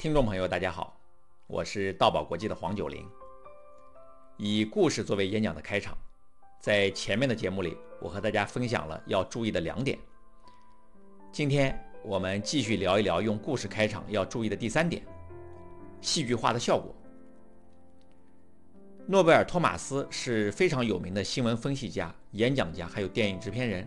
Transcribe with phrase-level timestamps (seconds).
[0.00, 0.98] 听众朋友，大家好，
[1.46, 3.06] 我是道宝国际的黄九龄。
[4.38, 5.94] 以故事作为演讲的开场，
[6.58, 9.98] 在前面的节目里，我和大家分享了要注意的两点。
[11.30, 15.02] 今天我们继续聊一聊用故事开场要注意的第三点：
[16.00, 16.94] 戏剧化的效果。
[19.06, 23.86] 诺贝尔·托马斯是非常有名的新闻分析家、演讲家，还有电影制片人。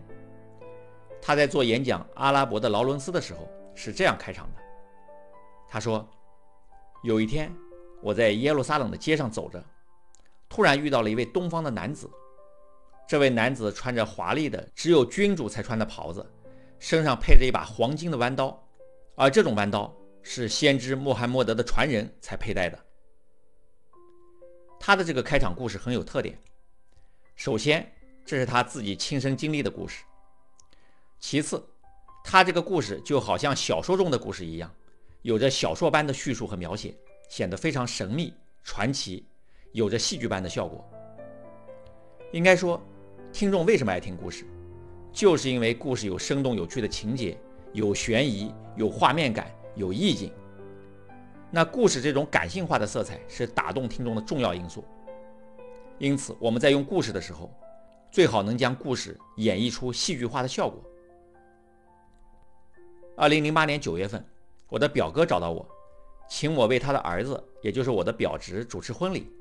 [1.20, 4.62] 他在做演讲《阿拉伯的劳伦斯》的时候是这样开场的。
[5.74, 6.08] 他说
[7.02, 7.52] ：“有一天，
[8.00, 9.66] 我在耶路撒冷的街上走着，
[10.48, 12.08] 突然遇到了一位东方的男子。
[13.08, 16.24] 这位男子穿着华丽的、只有君主才穿的袍子，
[16.78, 18.64] 身上配着一把黄金的弯刀，
[19.16, 19.92] 而这种弯刀
[20.22, 22.78] 是先知穆罕默德的传人才佩戴的。
[24.80, 26.38] 他的这个开场故事很有特点。
[27.36, 27.92] 首先，
[28.24, 30.04] 这是他自己亲身经历的故事；
[31.20, 31.68] 其次，
[32.24, 34.72] 他这个故事就好像小说中的故事一样。”
[35.24, 36.94] 有着小说般的叙述和描写，
[37.30, 39.26] 显得非常神秘传奇，
[39.72, 40.86] 有着戏剧般的效果。
[42.34, 42.82] 应该说，
[43.32, 44.46] 听众为什么爱听故事，
[45.14, 47.38] 就是因为故事有生动有趣的情节，
[47.72, 50.30] 有悬疑，有画面感，有意境。
[51.50, 54.84] 那故事这种感性化的色彩是打动听众的重要因素。
[56.00, 57.50] 因此，我们在用故事的时候，
[58.12, 60.84] 最好能将故事演绎出戏剧化的效果。
[63.16, 64.22] 二零零八年九月份。
[64.70, 65.68] 我的表哥找到我，
[66.30, 69.32] 请我为他的儿子，也就是我的表侄主持婚礼。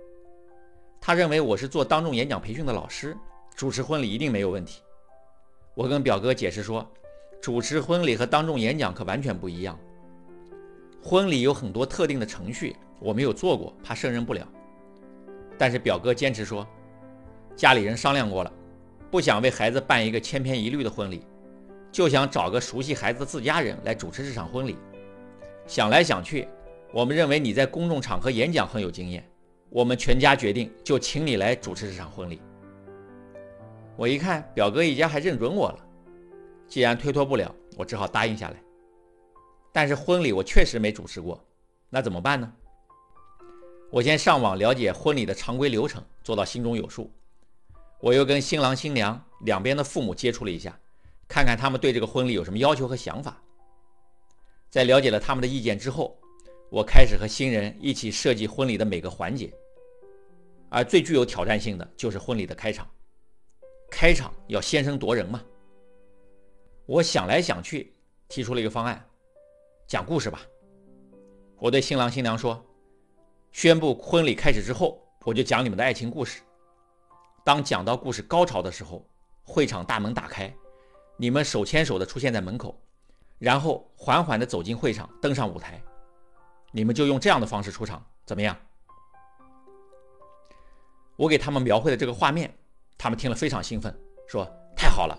[1.01, 3.17] 他认为我是做当众演讲培训的老师，
[3.57, 4.83] 主持婚礼一定没有问题。
[5.75, 6.87] 我跟表哥解释说，
[7.41, 9.79] 主持婚礼和当众演讲可完全不一样。
[11.03, 14.47] 婚礼有很多特定的程序，我没有做过，怕胜任不了。
[15.59, 16.67] 但是表哥坚持说，
[17.57, 18.53] 家里人商量过了，
[19.11, 21.27] 不想为孩子办一个千篇一律的婚礼，
[21.91, 24.77] 就想找个熟悉孩子的自家人来主持这场婚礼。
[25.67, 26.49] 想来想去，
[26.93, 29.27] 我们认为你在公众场合演讲很有经验，
[29.71, 32.41] 我们全家决定就请你来主持这场婚礼。
[33.97, 35.79] 我一看表哥一家还认准我了，
[36.67, 38.57] 既然推脱不了，我只好答应下来。
[39.73, 41.43] 但是婚礼我确实没主持过，
[41.89, 42.53] 那怎么办呢？
[43.91, 47.11] 我先上网了解婚礼的常规流程，做到心中有数。
[48.01, 50.77] 我又跟新郎新娘两边的父母接触了一下，
[51.29, 53.41] 看看他们对这个婚礼有什么要求和想法。
[54.73, 56.19] 在了解了他们的意见之后，
[56.71, 59.53] 我开始和新人一起设计婚礼的每个环节。
[60.71, 62.89] 而最具有挑战性的就是婚礼的开场。
[63.91, 65.45] 开场要先声夺人嘛。
[66.87, 67.95] 我想来想去，
[68.29, 69.07] 提出了一个方案：
[69.87, 70.41] 讲故事吧。
[71.59, 72.65] 我对新郎新娘说
[73.53, 76.41] ：“宣布婚礼开始之后，我就讲你们的爱情故事。
[77.45, 79.07] 当讲到故事高潮的时候，
[79.43, 80.51] 会场大门打开，
[81.19, 82.75] 你们手牵手的出现在门口。”
[83.43, 85.83] 然后缓缓地走进会场，登上舞台。
[86.71, 88.57] 你们就用这样的方式出场，怎么样？
[91.17, 92.55] 我给他们描绘的这个画面，
[92.97, 93.93] 他们听了非常兴奋，
[94.29, 95.19] 说太好了。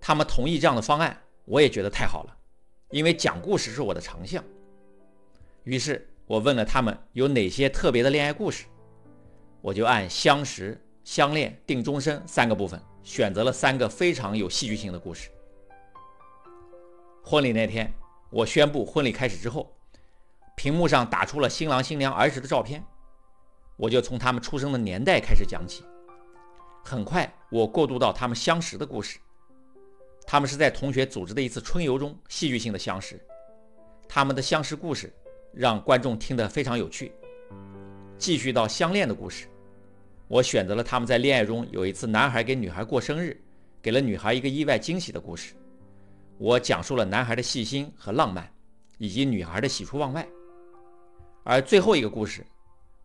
[0.00, 2.36] 他们同意这样的方案，我也觉得太好了，
[2.90, 4.44] 因为讲故事是我的长项。
[5.64, 8.66] 于是我问了他们有哪些特别的恋爱故事，
[9.60, 15.28] 我就按相识、相恋、定终身三个部分，选择了三个非常有戏剧性的故事。
[17.22, 17.92] 婚礼那天，
[18.30, 19.72] 我宣布婚礼开始之后，
[20.56, 22.84] 屏幕上打出了新郎新娘儿时的照片，
[23.76, 25.84] 我就从他们出生的年代开始讲起。
[26.82, 29.18] 很快，我过渡到他们相识的故事。
[30.26, 33.20] 他们是在同学组织的一次春游中戏剧性的相识，
[34.08, 35.12] 他们的相识故事
[35.52, 37.12] 让观众听得非常有趣。
[38.18, 39.46] 继续到相恋的故事，
[40.26, 43.40] 我选择了他们在恋爱中有一次男孩给女孩过生日，
[43.80, 45.54] 给了女孩一个意外惊喜的故事。
[46.40, 48.50] 我讲述了男孩的细心和浪漫，
[48.96, 50.26] 以及女孩的喜出望外。
[51.44, 52.42] 而最后一个故事，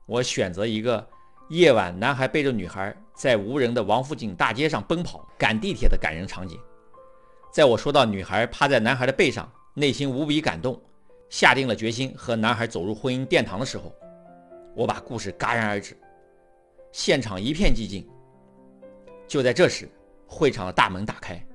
[0.06, 1.06] 我选择一个
[1.50, 6.57] 夜晚男孩背着女孩在无人的王府井大街上奔跑、赶地铁的感人场景。
[7.51, 10.81] 在我说到女孩趴在男孩的背上，内心无比感动，
[11.29, 13.93] 下定了决心和男孩走入婚姻殿堂的时候，
[14.78, 15.93] 我把故事戛然而止，
[16.93, 18.09] 现场一片寂静。
[19.28, 19.90] 就在这时，
[20.26, 21.46] 会场的大门打开。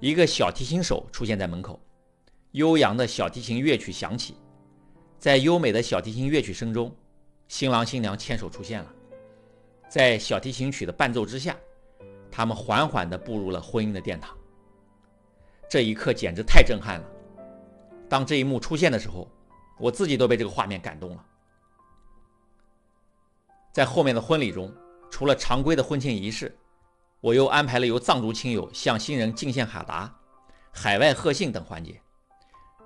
[0.00, 1.78] 一个小提琴手出现在门口，
[2.52, 4.34] 悠扬的小提琴乐曲响起，
[5.18, 6.90] 在优美的小提琴乐曲声中，
[7.48, 8.90] 新郎新娘牵手出现了。
[9.90, 11.54] 在小提琴曲的伴奏之下，
[12.30, 14.34] 他们缓缓地步入了婚姻的殿堂。
[15.68, 17.06] 这一刻简直太震撼了。
[18.08, 19.30] 当这一幕出现的时候，
[19.78, 21.26] 我自己都被这个画面感动了。
[23.70, 24.74] 在后面的婚礼中，
[25.10, 26.56] 除了常规的婚庆仪式。
[27.20, 30.10] 我又安排了由藏族亲友向新人敬献哈达、
[30.72, 32.00] 海外贺信等环节。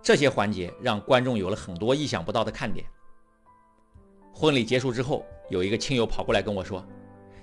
[0.03, 2.85] 这些环节让观众有了很多意想不到的看点。
[4.33, 6.85] 婚礼结束之后，有一个亲友跑过来跟我说：“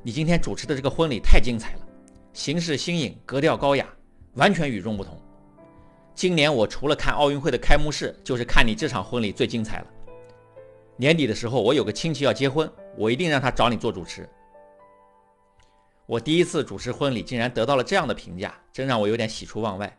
[0.03, 1.87] 你今天主持的这个婚礼太精彩了，
[2.33, 3.87] 形式新颖，格调高雅，
[4.33, 5.17] 完全与众不同。
[6.13, 9.87] 今年我除了看奥运会的开幕式，就是看你这场婚礼最精彩了。
[10.97, 14.29] 年底的时候，我有个亲戚要结婚，我一定让他找你做主持。”
[16.11, 19.97] 我第一次主持婚礼，竟然得到了这样的评价，真让我有点喜出望外。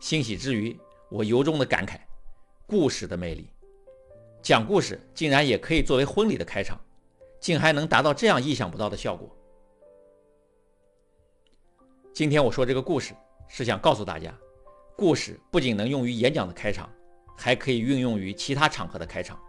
[0.00, 0.76] 欣喜之余，
[1.08, 2.00] 我由衷的感慨：
[2.66, 3.48] 故事的魅力，
[4.42, 6.76] 讲故事竟然也可以作为婚礼的开场，
[7.38, 9.30] 竟还能达到这样意想不到的效果。
[12.12, 13.14] 今天我说这个故事，
[13.46, 14.36] 是想告诉大家，
[14.96, 16.90] 故事不仅能用于演讲的开场，
[17.36, 19.40] 还可以运用于其他场合的开场。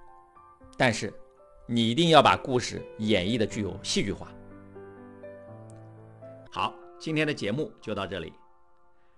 [0.78, 1.12] 但是，
[1.66, 4.32] 你一定要把故事演绎的具有戏剧化。
[6.52, 8.34] 好，今天的节目就到这里。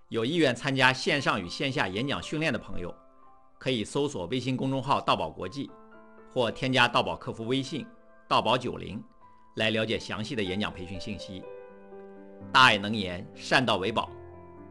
[0.08, 2.94] 有意愿参加线上与线下演讲训练的朋友，
[3.58, 5.70] 可以搜索微信公众号“道宝国际”，
[6.32, 7.86] 或添加道宝客服微信
[8.26, 9.02] “道宝九零”
[9.56, 11.42] 来了解详细的演讲培训信息。
[12.52, 14.10] 大爱能言，善道为宝。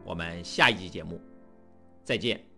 [0.04, 1.20] 我们下一集节目
[2.04, 2.49] 再见。